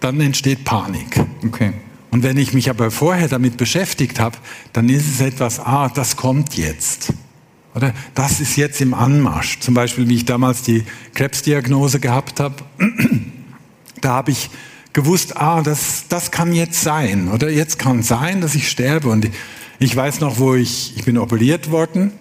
[0.00, 1.24] dann entsteht Panik.
[1.46, 1.72] Okay.
[2.10, 4.36] Und wenn ich mich aber vorher damit beschäftigt habe,
[4.72, 7.12] dann ist es etwas, ah, das kommt jetzt.
[7.76, 9.60] Oder das ist jetzt im Anmarsch.
[9.60, 10.82] Zum Beispiel, wie ich damals die
[11.14, 12.56] Krebsdiagnose gehabt habe,
[14.00, 14.50] da habe ich
[14.92, 17.28] gewusst, ah, das, das kann jetzt sein.
[17.28, 19.08] Oder jetzt kann sein, dass ich sterbe.
[19.08, 19.30] Und
[19.80, 22.12] ich weiß noch, wo ich, ich bin operiert worden.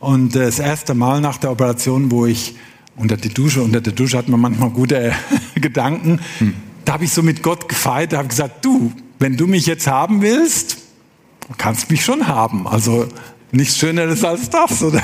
[0.00, 2.56] Und das erste Mal nach der Operation, wo ich
[2.96, 5.12] unter die Dusche, unter der Dusche hat man manchmal gute
[5.54, 6.20] Gedanken.
[6.38, 6.54] Hm.
[6.86, 9.86] Da habe ich so mit Gott gefeiert, da habe gesagt, du, wenn du mich jetzt
[9.86, 10.78] haben willst,
[11.58, 12.66] kannst mich schon haben.
[12.66, 13.06] Also
[13.52, 15.02] nichts Schöneres als das, oder?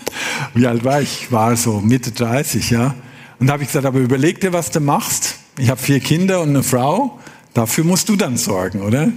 [0.54, 1.24] Wie alt war ich?
[1.24, 2.94] Ich war so Mitte 30, ja.
[3.38, 5.36] Und da habe ich gesagt, aber überleg dir, was du machst.
[5.58, 7.20] Ich habe vier Kinder und eine Frau.
[7.54, 9.12] Dafür musst du dann sorgen, oder?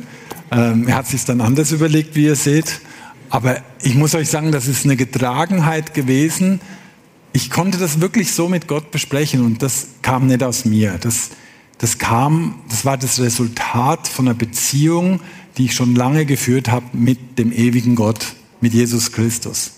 [0.52, 2.82] Ähm, er hat sich dann anders überlegt, wie ihr seht.
[3.30, 6.62] Aber ich muss euch sagen, das ist eine Getragenheit gewesen.
[7.32, 11.00] Ich konnte das wirklich so mit Gott besprechen und das kam nicht aus mir.
[11.02, 11.32] Das,
[11.80, 15.19] das kam, das war das Resultat von einer Beziehung,
[15.58, 19.72] die ich schon lange geführt habe mit dem ewigen Gott, mit Jesus Christus.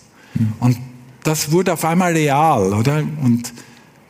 [0.59, 0.77] Und
[1.23, 3.03] das wurde auf einmal real, oder?
[3.21, 3.53] Und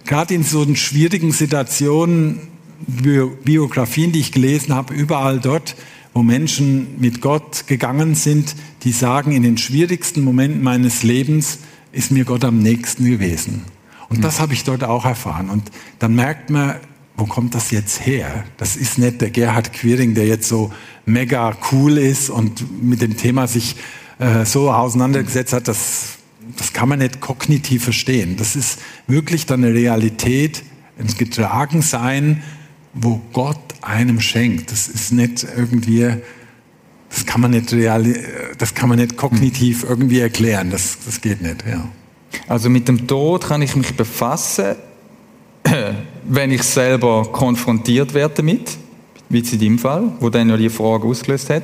[0.06, 2.40] gerade in so schwierigen Situationen,
[2.88, 5.76] Biografien, die ich gelesen habe, überall dort,
[6.14, 11.60] wo Menschen mit Gott gegangen sind, die sagen, in den schwierigsten Momenten meines Lebens
[11.92, 13.64] ist mir Gott am nächsten gewesen.
[14.10, 15.50] Und das habe ich dort auch erfahren.
[15.50, 16.76] Und dann merkt man,
[17.18, 18.44] wo kommt das jetzt her?
[18.58, 20.72] Das ist nicht der Gerhard Quiring, der jetzt so
[21.06, 23.76] mega cool ist und mit dem Thema sich
[24.20, 26.18] äh, so auseinandergesetzt hat, das,
[26.58, 28.38] das kann man nicht kognitiv verstehen.
[28.38, 30.64] Das ist wirklich dann eine Realität,
[31.00, 32.44] ein Getragensein,
[32.96, 34.72] wo Gott einem schenkt.
[34.72, 36.16] Das ist nicht irgendwie,
[37.10, 38.16] das kann man nicht, reali
[38.58, 40.72] das kann man nicht kognitiv irgendwie erklären.
[40.72, 41.88] Das, das geht nicht, ja.
[42.48, 44.76] Also mit dem Tod kann ich mich befassen,
[46.24, 48.78] wenn ich selber konfrontiert werde damit,
[49.30, 51.64] wie in deinem Fall, wo dann ja die Frage ausgelöst hat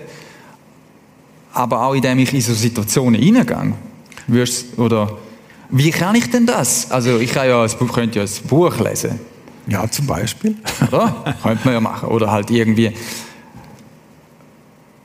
[1.53, 3.73] aber auch indem ich in so Situationen hineingehe.
[4.77, 5.17] Oder
[5.69, 6.89] wie kann ich denn das?
[6.91, 9.19] Also ich kann ja, könnte ja ein Buch lesen.
[9.67, 10.55] Ja, zum Beispiel.
[10.87, 11.35] Oder?
[11.43, 12.09] könnte man ja machen.
[12.09, 12.93] Oder halt irgendwie.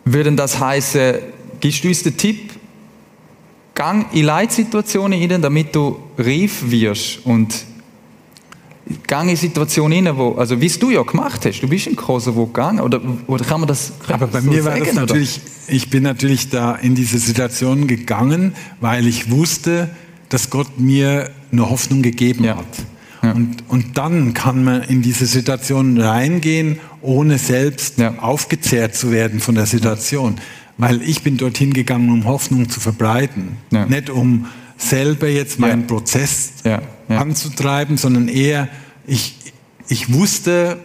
[0.04, 1.14] Würde das heißen,
[1.60, 2.52] gibst du uns den Tipp,
[3.74, 7.64] gang in Leitsituationen hinein, damit du reif wirst und
[9.06, 11.96] gang in Situationen rein, wo, also wie es du ja gemacht hast, du bist in
[11.96, 15.40] Kosovo gegangen, oder, oder kann man das kann Aber bei so mir war das natürlich,
[15.40, 15.74] oder?
[15.74, 19.90] ich bin natürlich da in diese Situation gegangen, weil ich wusste,
[20.28, 22.56] dass Gott mir eine Hoffnung gegeben ja.
[22.56, 22.64] hat.
[23.26, 23.32] Ja.
[23.32, 28.18] Und, und dann kann man in diese Situation reingehen, ohne selbst ja.
[28.18, 30.36] aufgezehrt zu werden von der Situation.
[30.78, 33.56] Weil ich bin dorthin gegangen, um Hoffnung zu verbreiten,
[33.88, 35.86] nicht um selber jetzt meinen ja.
[35.86, 36.82] Prozess ja.
[37.08, 37.18] Ja.
[37.18, 38.68] anzutreiben, sondern eher,
[39.06, 39.36] ich,
[39.88, 40.84] ich wusste,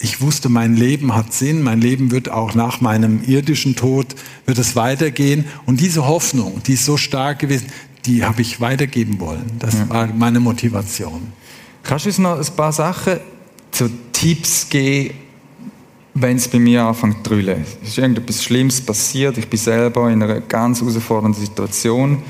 [0.00, 4.14] ich wusste, mein Leben hat Sinn, mein Leben wird auch nach meinem irdischen Tod,
[4.46, 5.44] wird es weitergehen.
[5.66, 7.66] Und diese Hoffnung, die ist so stark gewesen,
[8.06, 9.52] die habe ich weitergeben wollen.
[9.58, 11.32] Das war meine Motivation.
[11.82, 13.18] Kannst du uns noch ein paar Sachen
[13.70, 15.14] zu Tipps geben,
[16.14, 17.64] wenn es bei mir anfängt zu drüllen?
[17.82, 22.22] Es ist irgendetwas Schlimmes passiert, ich bin selber in einer ganz herausfordernden Situation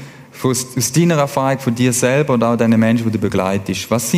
[0.43, 4.13] aus, aus deiner Erfahrung von dir selber und auch deinen Menschen, die du begleitest, was,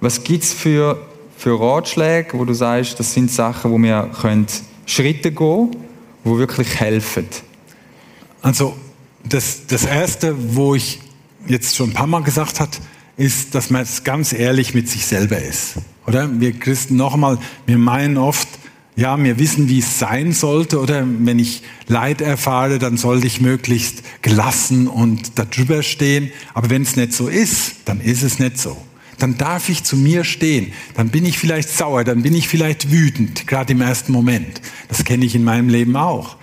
[0.00, 1.00] was gibt es für,
[1.36, 4.46] für Ratschläge, wo du sagst, das sind Sachen, wo wir können
[4.84, 5.84] Schritte gehen können,
[6.24, 7.26] die wirklich helfen?
[8.42, 8.76] Also
[9.28, 11.00] das, das Erste, wo ich
[11.46, 12.72] jetzt schon ein paar Mal gesagt habe,
[13.16, 15.74] ist, dass man jetzt ganz ehrlich mit sich selber ist.
[16.06, 16.40] Oder?
[16.40, 18.48] Wir Christen nochmal, wir meinen oft,
[18.94, 23.40] ja, wir wissen, wie es sein sollte, oder wenn ich Leid erfahre, dann sollte ich
[23.40, 26.30] möglichst gelassen und darüber stehen.
[26.54, 28.76] Aber wenn es nicht so ist, dann ist es nicht so.
[29.18, 30.72] Dann darf ich zu mir stehen.
[30.94, 34.60] Dann bin ich vielleicht sauer, dann bin ich vielleicht wütend, gerade im ersten Moment.
[34.88, 36.36] Das kenne ich in meinem Leben auch.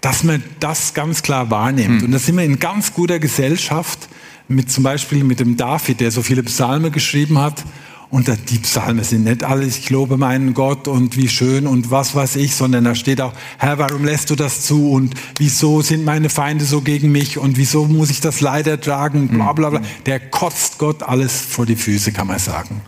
[0.00, 2.00] Dass man das ganz klar wahrnimmt.
[2.00, 2.06] Hm.
[2.06, 4.08] Und da sind wir in ganz guter Gesellschaft,
[4.48, 7.64] mit zum Beispiel mit dem David, der so viele Psalme geschrieben hat.
[8.10, 12.16] Und die Psalme sind nicht alles, ich lobe meinen Gott und wie schön und was
[12.16, 16.04] weiß ich, sondern da steht auch, Herr, warum lässt du das zu und wieso sind
[16.04, 19.78] meine Feinde so gegen mich und wieso muss ich das Leid ertragen, bla bla bla.
[19.78, 19.84] Mhm.
[20.06, 22.80] Der kotzt Gott alles vor die Füße, kann man sagen.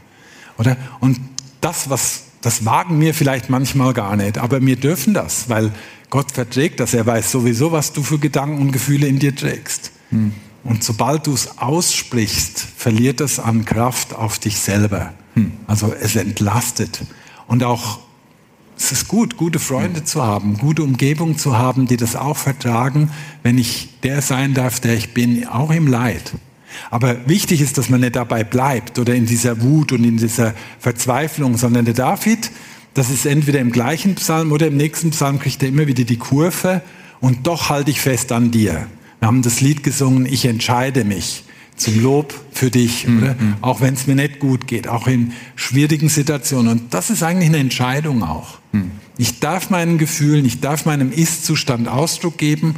[0.58, 0.76] Oder?
[0.98, 1.20] Und
[1.60, 5.70] das, was, das wagen wir vielleicht manchmal gar nicht, aber wir dürfen das, weil
[6.12, 6.92] Gott verträgt das.
[6.92, 9.92] Er weiß sowieso, was du für Gedanken und Gefühle in dir trägst.
[10.10, 10.34] Hm.
[10.62, 15.14] Und sobald du es aussprichst, verliert es an Kraft auf dich selber.
[15.32, 15.52] Hm.
[15.66, 17.00] Also es entlastet.
[17.46, 18.00] Und auch
[18.76, 20.06] es ist gut, gute Freunde hm.
[20.06, 23.10] zu haben, gute Umgebung zu haben, die das auch vertragen,
[23.42, 26.34] wenn ich der sein darf, der ich bin, auch im Leid.
[26.90, 30.52] Aber wichtig ist, dass man nicht dabei bleibt oder in dieser Wut und in dieser
[30.78, 32.50] Verzweiflung, sondern der David,
[32.94, 36.18] das ist entweder im gleichen Psalm oder im nächsten Psalm kriegt er immer wieder die
[36.18, 36.82] Kurve
[37.20, 38.86] und doch halte ich fest an dir.
[39.20, 41.44] Wir haben das Lied gesungen, ich entscheide mich
[41.76, 43.18] zum Lob für dich, mhm.
[43.18, 43.36] oder?
[43.60, 46.70] Auch wenn es mir nicht gut geht, auch in schwierigen Situationen.
[46.70, 48.58] Und das ist eigentlich eine Entscheidung auch.
[48.72, 48.90] Mhm.
[49.16, 52.76] Ich darf meinen Gefühlen, ich darf meinem Ist-Zustand Ausdruck geben.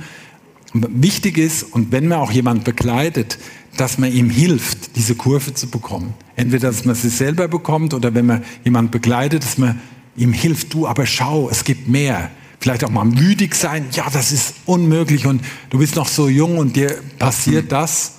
[0.72, 3.38] Wichtig ist, und wenn man auch jemand begleitet,
[3.77, 6.14] dass man ihm hilft, diese Kurve zu bekommen.
[6.37, 9.81] Entweder, dass man sie selber bekommt oder wenn man jemand begleitet, dass man
[10.16, 10.74] ihm hilft.
[10.74, 12.31] Du, aber schau, es gibt mehr
[12.64, 13.87] vielleicht auch mal müdig sein.
[13.92, 18.12] Ja, das ist unmöglich und du bist noch so jung und dir passiert das.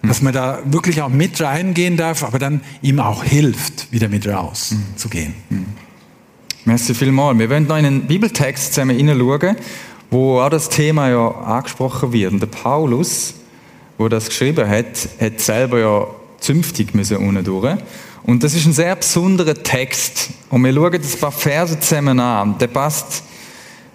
[0.00, 4.28] Dass man da wirklich auch mit reingehen darf, aber dann ihm auch hilft, wieder mit
[4.28, 5.34] rauszugehen.
[5.48, 5.64] Mhm.
[6.66, 7.38] Merci vielmals.
[7.38, 9.56] Wir wollen noch in einen Bibeltext zusammen hineinschauen,
[10.10, 12.32] wo auch das Thema ja angesprochen wird.
[12.32, 13.34] Und der Paulus,
[13.98, 16.06] wo das geschrieben hat, hat selber ja
[16.38, 17.76] zünftig müssen unten durch.
[18.24, 20.30] Und das ist ein sehr besonderer Text.
[20.50, 22.56] Und wir schauen jetzt ein paar Verse zusammen an.
[22.58, 23.22] Der passt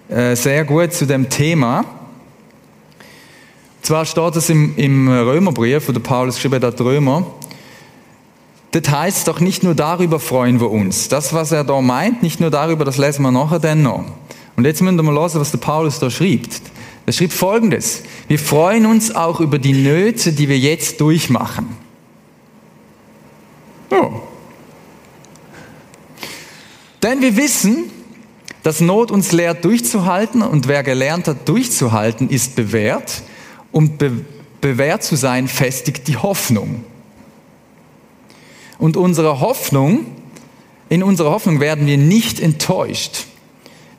[0.08, 1.84] äh, sehr gut zu dem Thema.
[3.82, 7.26] Zwar steht es im, im Römerbrief, wo der Paulus geschrieben hat, Römer,
[8.72, 11.08] das heißt doch nicht nur darüber freuen wir uns.
[11.08, 14.04] Das, was er da meint, nicht nur darüber, das lesen wir nachher dann noch.
[14.56, 16.62] Und jetzt müssen wir mal hören, was der Paulus da schreibt.
[17.06, 18.02] Er schrieb folgendes.
[18.28, 21.89] Wir freuen uns auch über die Nöte, die wir jetzt durchmachen.
[23.90, 24.10] Ja.
[27.02, 27.90] Denn wir wissen,
[28.62, 33.22] dass Not uns lehrt, durchzuhalten und wer gelernt hat, durchzuhalten, ist bewährt
[33.72, 34.24] und be
[34.60, 36.84] bewährt zu sein, festigt die Hoffnung.
[38.78, 40.04] Und unsere Hoffnung,
[40.90, 43.24] in unserer Hoffnung werden wir nicht enttäuscht.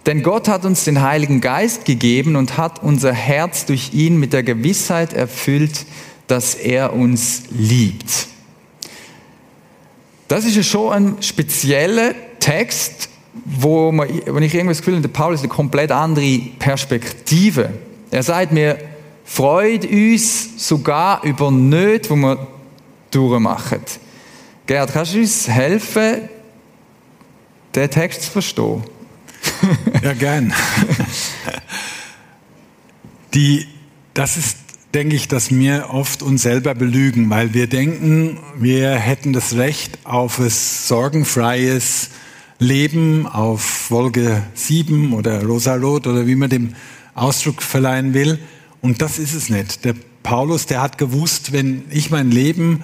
[0.05, 4.33] Denn Gott hat uns den Heiligen Geist gegeben und hat unser Herz durch ihn mit
[4.33, 5.87] der Gewissheit erfüllt,
[6.27, 8.27] dass er uns liebt.
[10.31, 13.09] Das ist ja schon ein spezieller Text,
[13.43, 17.71] wo, man, wo ich irgendwie das Gefühl habe, der Paulus ist eine komplett andere Perspektive.
[18.11, 18.77] Er sagt mir,
[19.25, 22.47] freut uns sogar über Nöte, die wir
[23.11, 23.81] durchmachen.
[24.67, 26.29] Gerd, kannst du uns helfen,
[27.75, 28.83] den Text zu verstehen?
[30.01, 30.53] ja, gern.
[33.33, 33.67] Die,
[34.13, 34.57] das ist,
[34.93, 39.99] denke ich, dass wir oft uns selber belügen, weil wir denken, wir hätten das Recht
[40.03, 42.09] auf ein sorgenfreies,
[42.59, 46.75] Leben auf Wolke 7 oder Rosarot oder wie man dem
[47.15, 48.37] Ausdruck verleihen will.
[48.81, 49.83] Und das ist es nicht.
[49.83, 52.83] Der Paulus, der hat gewusst, wenn ich mein Leben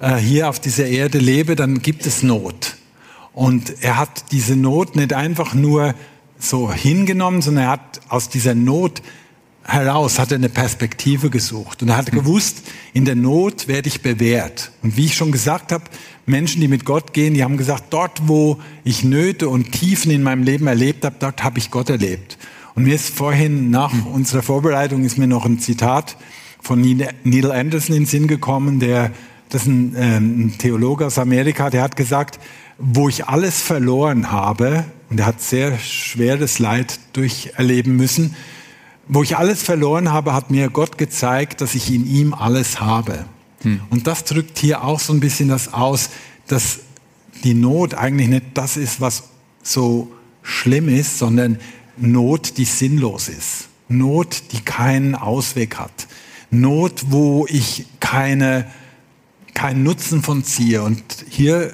[0.00, 2.76] äh, hier auf dieser Erde lebe, dann gibt es Not.
[3.32, 5.94] Und er hat diese Not nicht einfach nur
[6.38, 9.02] so hingenommen, sondern er hat aus dieser Not
[9.66, 11.82] heraus, hat er eine Perspektive gesucht.
[11.82, 14.70] Und er hat gewusst, in der Not werde ich bewährt.
[14.82, 15.84] Und wie ich schon gesagt habe,
[16.24, 20.22] Menschen, die mit Gott gehen, die haben gesagt, dort, wo ich Nöte und Tiefen in
[20.22, 22.38] meinem Leben erlebt habe, dort habe ich Gott erlebt.
[22.74, 26.16] Und mir ist vorhin nach unserer Vorbereitung ist mir noch ein Zitat
[26.60, 29.12] von Neil Anderson in den Sinn gekommen, der,
[29.48, 32.40] das ist ein, äh, ein Theologe aus Amerika, der hat gesagt,
[32.78, 38.34] wo ich alles verloren habe, und er hat sehr schweres Leid durcherleben müssen,
[39.08, 43.24] wo ich alles verloren habe, hat mir Gott gezeigt, dass ich in ihm alles habe.
[43.62, 43.80] Hm.
[43.90, 46.10] Und das drückt hier auch so ein bisschen das aus,
[46.46, 46.80] dass
[47.44, 49.24] die Not eigentlich nicht das ist, was
[49.62, 50.10] so
[50.42, 51.58] schlimm ist, sondern
[51.96, 53.68] Not, die sinnlos ist.
[53.88, 56.08] Not, die keinen Ausweg hat.
[56.50, 58.66] Not, wo ich keine,
[59.54, 60.82] keinen Nutzen von ziehe.
[60.82, 61.72] Und hier äh,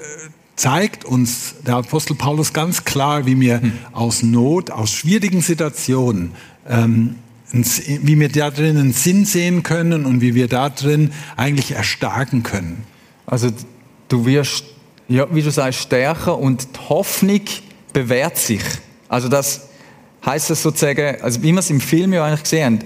[0.55, 3.73] zeigt uns der Apostel Paulus ganz klar, wie wir hm.
[3.91, 6.33] aus Not, aus schwierigen Situationen
[6.67, 7.15] ähm,
[7.53, 12.43] wie wir da drin einen Sinn sehen können und wie wir da drin eigentlich erstarken
[12.43, 12.83] können.
[13.25, 13.49] Also
[14.09, 14.65] du wirst,
[15.07, 17.41] ja, wie du sagst, stärker und die Hoffnung
[17.93, 18.63] bewährt sich.
[19.07, 19.69] Also das
[20.25, 22.79] heißt das sozusagen, also wie wir es im Film ja eigentlich gesehen haben,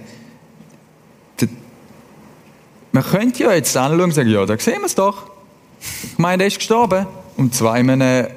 [2.97, 5.29] Man könnte ja jetzt anschauen und sagen, ja, da sehen wir es doch.
[5.79, 7.05] Ich meine, er ist gestorben.
[7.35, 8.27] Und zwar in einem,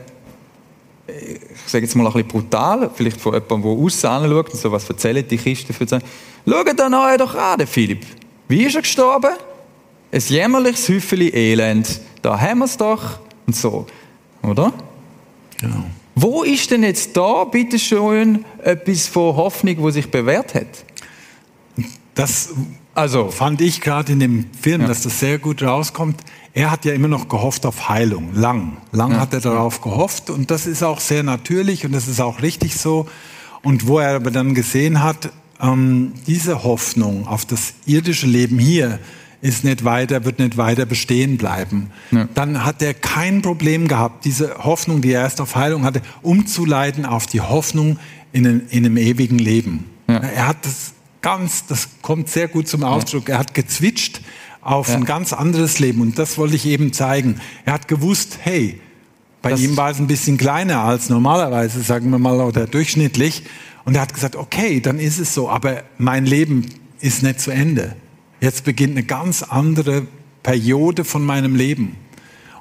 [1.11, 4.73] ich sage jetzt mal ein bisschen brutal, vielleicht von jemandem, der aussen anschaut und so,
[4.73, 6.05] was erzählen die Kisten für sagen,
[6.47, 8.05] schaut den euch doch an, den Philipp.
[8.49, 9.31] Wie ist er gestorben?
[10.13, 12.01] Ein jämmerliches Häufchen Elend.
[12.23, 13.21] Da haben wir es doch.
[13.47, 13.87] Und so.
[14.43, 14.73] Oder?
[15.59, 15.85] Genau.
[16.15, 20.85] Wo ist denn jetzt da, bitteschön, etwas von Hoffnung, wo sich bewährt hat?
[22.15, 22.51] Das
[22.95, 24.89] also fand ich gerade in dem Film, ja.
[24.89, 26.21] dass das sehr gut rauskommt.
[26.53, 28.79] Er hat ja immer noch gehofft auf Heilung, lang.
[28.93, 29.21] Lang ja.
[29.21, 32.77] hat er darauf gehofft und das ist auch sehr natürlich und das ist auch richtig
[32.77, 33.07] so.
[33.63, 38.99] Und wo er aber dann gesehen hat, ähm, diese Hoffnung auf das irdische Leben hier
[39.43, 41.91] ist nicht weiter, wird nicht weiter bestehen bleiben.
[42.11, 42.29] Ja.
[42.35, 47.07] Dann hat er kein Problem gehabt, diese Hoffnung, die er erst auf Heilung hatte, umzuleiten
[47.07, 47.99] auf die Hoffnung
[48.33, 49.87] in, in einem ewigen Leben.
[50.07, 50.93] Er hat das
[51.23, 53.35] ganz, das kommt sehr gut zum Ausdruck, ja.
[53.35, 54.21] er hat gezwitscht
[54.63, 57.41] auf ein ganz anderes Leben und das wollte ich eben zeigen.
[57.65, 58.81] Er hat gewusst, hey,
[59.43, 63.45] bei das ihm war es ein bisschen kleiner als normalerweise, sagen wir mal, oder durchschnittlich.
[63.85, 66.67] Und er hat gesagt, okay, dann ist es so, aber mein Leben
[67.01, 67.97] ist nicht zu Ende.
[68.41, 70.07] Jetzt beginnt eine ganz andere
[70.43, 71.97] Periode von meinem Leben.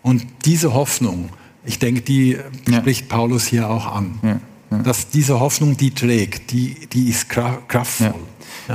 [0.02, 1.30] Und diese Hoffnung,
[1.66, 2.78] ich denke, die ja.
[2.78, 4.20] spricht Paulus hier auch an.
[4.22, 4.40] Ja,
[4.72, 4.78] ja.
[4.84, 8.14] Dass diese Hoffnung, die trägt, die, die ist kraftvoll.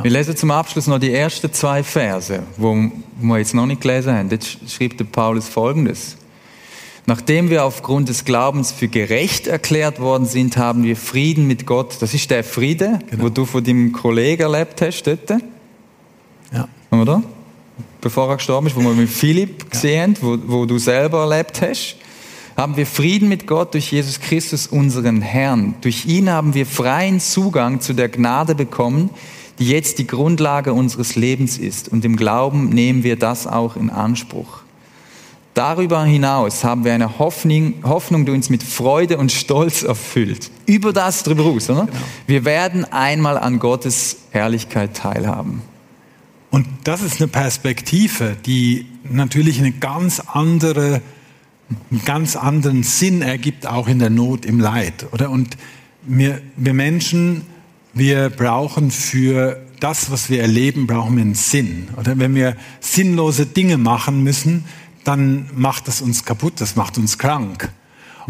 [0.02, 2.74] Wir lesen zum Abschluss noch die ersten zwei Verse, wo
[3.20, 4.30] wir jetzt noch nicht gelesen haben.
[4.30, 6.16] Jetzt schreibt der Paulus Folgendes.
[7.06, 11.96] Nachdem wir aufgrund des Glaubens für gerecht erklärt worden sind, haben wir Frieden mit Gott.
[12.00, 13.24] Das ist der Friede, genau.
[13.24, 15.30] wo du von deinem Kollegen erlebt hast dort.
[16.50, 16.68] Ja.
[16.90, 17.22] Oder?
[18.00, 21.60] Bevor er gestorben ist, wo wir mit Philipp gesehen haben, wo, wo du selber erlebt
[21.60, 21.96] hast
[22.56, 25.74] haben wir Frieden mit Gott durch Jesus Christus, unseren Herrn.
[25.80, 29.10] Durch ihn haben wir freien Zugang zu der Gnade bekommen,
[29.58, 31.88] die jetzt die Grundlage unseres Lebens ist.
[31.88, 34.64] Und im Glauben nehmen wir das auch in Anspruch.
[35.54, 40.50] Darüber hinaus haben wir eine Hoffnung, Hoffnung, die uns mit Freude und Stolz erfüllt.
[40.66, 41.86] Über das drüber raus, oder?
[41.86, 41.98] Genau.
[42.26, 45.62] Wir werden einmal an Gottes Herrlichkeit teilhaben.
[46.50, 51.00] Und das ist eine Perspektive, die natürlich eine ganz andere,
[51.90, 55.06] einen ganz anderen Sinn ergibt, auch in der Not, im Leid.
[55.12, 55.30] Oder?
[55.30, 55.56] Und
[56.02, 57.42] wir, wir Menschen,
[57.94, 61.88] wir brauchen für das, was wir erleben, brauchen wir einen Sinn.
[61.96, 64.64] Oder wenn wir sinnlose Dinge machen müssen,
[65.04, 67.68] dann macht das uns kaputt, das macht uns krank.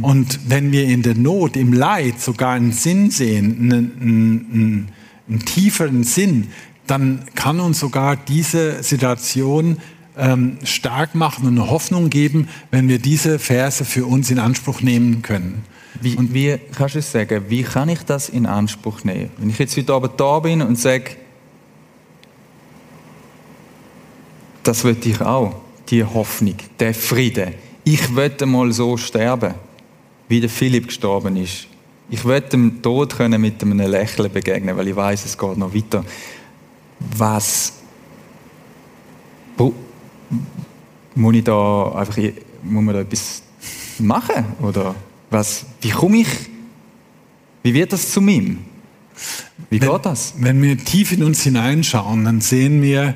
[0.01, 4.89] Und wenn wir in der Not, im Leid sogar einen Sinn sehen, einen, einen,
[5.29, 6.49] einen tieferen Sinn,
[6.87, 9.79] dann kann uns sogar diese Situation
[10.17, 14.81] ähm, stark machen und eine Hoffnung geben, wenn wir diese Verse für uns in Anspruch
[14.81, 15.63] nehmen können.
[16.01, 19.31] Wie, und wie kannst du es sagen, wie kann ich das in Anspruch nehmen?
[19.39, 21.17] Wenn ich jetzt heute Abend da bin und sage,
[24.63, 25.55] das will ich auch,
[25.89, 27.55] die Hoffnung, der Friede.
[27.85, 29.55] Ich möchte mal so sterben,
[30.29, 31.67] wie der Philipp gestorben ist.
[32.11, 35.75] Ich möchte dem Tod können mit einem Lächeln begegnen, weil ich weiß, es geht noch
[35.75, 36.05] weiter
[37.17, 37.73] was
[41.15, 42.17] muss ich da einfach,
[42.63, 43.43] muss man da etwas
[43.99, 44.45] machen?
[44.61, 44.95] Oder
[45.35, 46.29] was, wie komme ich,
[47.63, 48.43] wie wird das zu mir?
[49.71, 50.35] Wie wenn, geht das?
[50.39, 53.15] Wenn wir tief in uns hineinschauen, dann sehen wir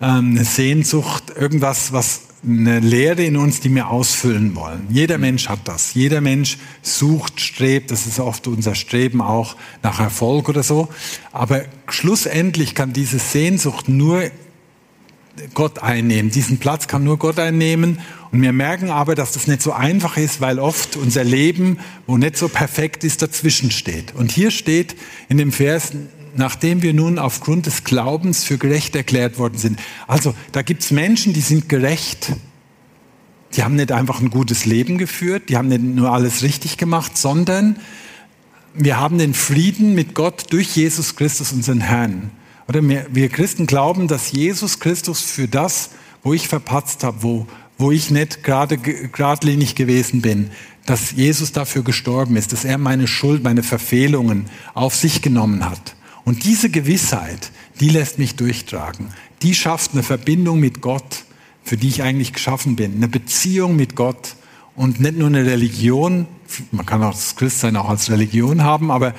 [0.00, 4.86] ähm, eine Sehnsucht, irgendwas, was eine Lehre in uns, die wir ausfüllen wollen.
[4.90, 5.94] Jeder Mensch hat das.
[5.94, 7.90] Jeder Mensch sucht, strebt.
[7.90, 10.88] Das ist oft unser Streben auch nach Erfolg oder so.
[11.32, 14.30] Aber schlussendlich kann diese Sehnsucht nur
[15.54, 16.30] Gott einnehmen.
[16.30, 17.98] Diesen Platz kann nur Gott einnehmen.
[18.30, 22.16] Und wir merken aber, dass das nicht so einfach ist, weil oft unser Leben, wo
[22.16, 24.14] nicht so perfekt ist, dazwischen steht.
[24.14, 24.96] Und hier steht
[25.28, 25.92] in dem Vers,
[26.36, 29.78] nachdem wir nun aufgrund des Glaubens für gerecht erklärt worden sind.
[30.06, 32.32] Also da gibt es Menschen, die sind gerecht.
[33.56, 37.16] Die haben nicht einfach ein gutes Leben geführt, die haben nicht nur alles richtig gemacht,
[37.16, 37.76] sondern
[38.74, 42.32] wir haben den Frieden mit Gott durch Jesus Christus, unseren Herrn.
[42.68, 45.90] Oder wir, Christen glauben, dass Jesus Christus für das,
[46.22, 47.46] wo ich verpatzt habe, wo,
[47.76, 50.50] wo ich nicht gerade geradlinig gewesen bin,
[50.86, 55.96] dass Jesus dafür gestorben ist, dass er meine Schuld, meine Verfehlungen auf sich genommen hat.
[56.24, 57.50] Und diese Gewissheit,
[57.80, 59.08] die lässt mich durchtragen.
[59.42, 61.24] Die schafft eine Verbindung mit Gott,
[61.62, 62.96] für die ich eigentlich geschaffen bin.
[62.96, 64.36] Eine Beziehung mit Gott
[64.76, 66.26] und nicht nur eine Religion.
[66.70, 69.14] Man kann auch das Christsein auch als Religion haben, aber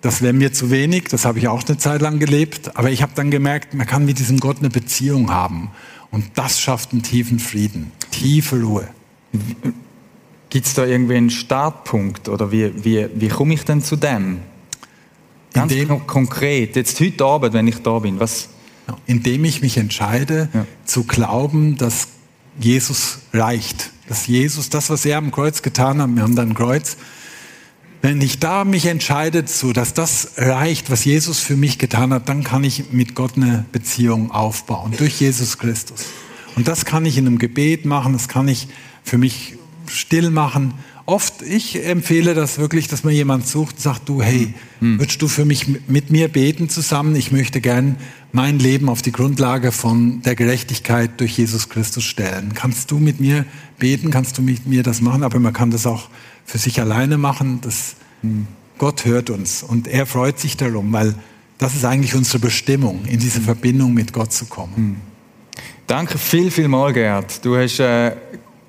[0.00, 1.04] das wäre mir zu wenig.
[1.04, 2.76] Das habe ich auch eine Zeit lang gelebt.
[2.76, 5.70] Aber ich habe dann gemerkt, man kann mit diesem Gott eine Beziehung haben.
[6.10, 8.88] Und das schafft einen tiefen Frieden, tiefe Ruhe.
[10.50, 14.38] Gibt es da irgendwie einen Startpunkt oder wie, wie, wie komme ich denn zu dem?
[15.52, 15.72] Ganz
[16.06, 18.50] konkret, jetzt heute Abend, wenn ich da bin, was,
[19.06, 20.66] Indem ich mich entscheide, ja.
[20.84, 22.08] zu glauben, dass
[22.58, 23.90] Jesus reicht.
[24.08, 26.96] Dass Jesus, das, was er am Kreuz getan hat, wir haben dann ein Kreuz,
[28.02, 32.28] wenn ich da mich entscheide, so dass das reicht, was Jesus für mich getan hat,
[32.28, 36.06] dann kann ich mit Gott eine Beziehung aufbauen durch Jesus Christus.
[36.56, 38.68] Und das kann ich in einem Gebet machen, das kann ich
[39.04, 39.54] für mich
[39.86, 40.74] still machen.
[41.04, 44.98] Oft, ich empfehle das wirklich, dass man jemand sucht und sagt, du, hey, hm.
[44.98, 47.14] würdest du für mich mit mir beten zusammen?
[47.14, 47.96] Ich möchte gern
[48.32, 52.54] mein Leben auf die Grundlage von der Gerechtigkeit durch Jesus Christus stellen.
[52.54, 53.44] Kannst du mit mir
[53.78, 54.10] beten?
[54.10, 55.22] Kannst du mit mir das machen?
[55.22, 56.08] Aber man kann das auch
[56.46, 57.60] für sich alleine machen.
[57.60, 57.96] Das.
[58.78, 61.14] Gott hört uns und er freut sich darum, weil
[61.58, 63.44] das ist eigentlich unsere Bestimmung, in diese hm.
[63.44, 64.74] Verbindung mit Gott zu kommen.
[64.76, 64.96] Hm.
[65.86, 67.44] Danke viel, viel mal, Gerd.
[67.44, 68.12] Du hast äh,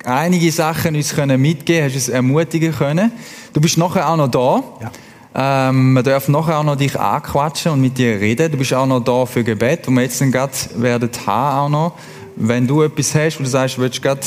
[0.04, 3.12] einige Sachen uns können mitgeben, hast uns ermutigen können.
[3.52, 4.62] Du bist nachher auch noch da.
[4.80, 5.68] Ja.
[5.70, 8.50] Ähm, wir dürfen nachher auch noch dich anquatschen und mit dir reden.
[8.50, 11.68] Du bist auch noch da für Gebet, wo wir jetzt dann gerade werden haben auch
[11.68, 11.94] noch.
[12.36, 14.20] Wenn du etwas hast, wo du sagst, du willst gerade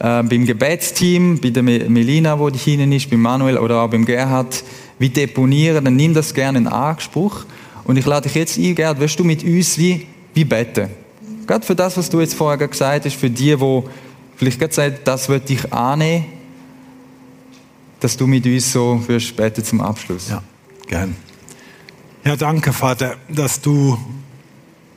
[0.00, 4.06] äh, beim Gebetsteam, bei der Melina, wo die hinten ist, beim Manuel oder auch beim
[4.06, 4.64] Gerhard,
[4.98, 7.44] wie deponieren, dann nimm das gerne in Anspruch.
[7.84, 10.88] Und ich lade dich jetzt ein, Gerhard, wirst du mit uns wie, wie beten?
[11.46, 13.82] Gerade für das, was du jetzt vorher gesagt hast, für die, die
[14.36, 16.24] vielleicht gerade sagen, das wird dich annehmen,
[18.00, 20.30] dass du mit uns so wirst beten zum Abschluss.
[20.30, 20.42] Ja,
[20.86, 21.14] gern.
[22.24, 23.98] Ja, danke, Vater, dass du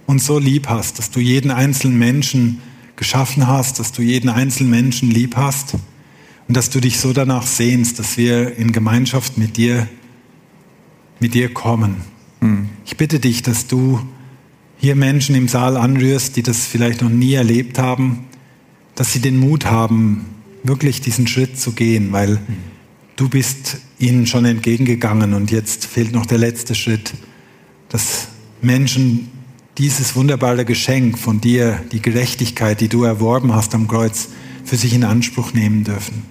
[0.05, 2.61] uns so lieb hast, dass du jeden einzelnen Menschen
[2.95, 5.75] geschaffen hast, dass du jeden einzelnen Menschen lieb hast
[6.47, 9.87] und dass du dich so danach sehnst, dass wir in Gemeinschaft mit dir,
[11.19, 11.97] mit dir kommen.
[12.41, 12.69] Hm.
[12.85, 14.01] Ich bitte dich, dass du
[14.77, 18.25] hier Menschen im Saal anrührst, die das vielleicht noch nie erlebt haben,
[18.95, 20.25] dass sie den Mut haben,
[20.63, 22.41] wirklich diesen Schritt zu gehen, weil hm.
[23.15, 27.13] du bist ihnen schon entgegengegangen und jetzt fehlt noch der letzte Schritt,
[27.89, 28.27] dass
[28.61, 29.29] Menschen
[29.77, 34.29] dieses wunderbare Geschenk von dir, die Gerechtigkeit, die du erworben hast am Kreuz,
[34.63, 36.23] für sich in Anspruch nehmen dürfen.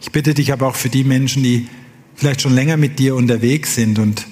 [0.00, 1.68] Ich bitte dich aber auch für die Menschen, die
[2.14, 4.26] vielleicht schon länger mit dir unterwegs sind und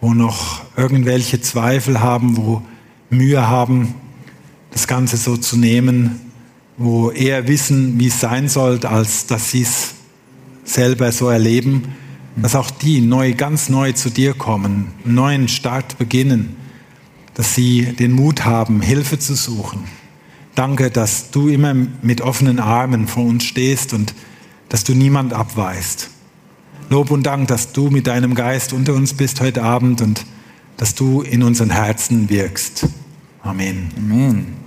[0.00, 2.62] wo noch irgendwelche Zweifel haben, wo
[3.10, 3.94] Mühe haben,
[4.70, 6.20] das Ganze so zu nehmen,
[6.76, 9.94] wo eher wissen, wie es sein sollte, als dass sie es
[10.64, 11.94] selber so erleben,
[12.36, 16.56] dass auch die neu, ganz neu zu dir kommen, einen neuen Start beginnen
[17.36, 19.84] dass sie den Mut haben, Hilfe zu suchen.
[20.54, 24.14] Danke, dass du immer mit offenen Armen vor uns stehst und
[24.70, 26.08] dass du niemand abweist.
[26.88, 30.24] Lob und Dank, dass du mit deinem Geist unter uns bist heute Abend und
[30.78, 32.86] dass du in unseren Herzen wirkst.
[33.42, 33.90] Amen.
[33.98, 34.65] Amen.